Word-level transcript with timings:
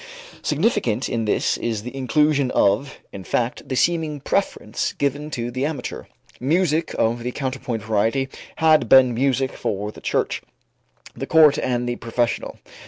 Significant 0.41 1.07
in 1.07 1.25
this 1.25 1.57
is 1.57 1.83
the 1.83 1.95
inclusion 1.95 2.49
of, 2.55 2.97
in 3.11 3.23
fact 3.23 3.69
the 3.69 3.75
seeming 3.75 4.19
preference 4.19 4.93
given 4.93 5.29
to 5.29 5.51
the 5.51 5.63
amateur. 5.63 6.05
Music 6.39 6.95
of 6.97 7.21
the 7.21 7.31
counterpoint 7.31 7.83
variety 7.83 8.27
had 8.55 8.89
been 8.89 9.13
music 9.13 9.51
for 9.51 9.91
the 9.91 10.01
church, 10.01 10.41
the 11.15 11.27
court 11.27 11.59
and 11.59 11.87
the 11.87 11.97
professional. 11.97 12.57